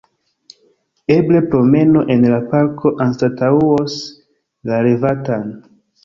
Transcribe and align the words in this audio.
Eble 1.15 1.41
promeno 1.49 2.01
en 2.15 2.23
la 2.31 2.39
parko 2.53 2.91
anstataŭos 3.05 3.99
la 4.71 4.79
revatan. 4.89 5.45